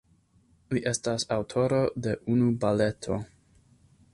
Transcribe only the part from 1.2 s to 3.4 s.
aŭtoro de unu baleto.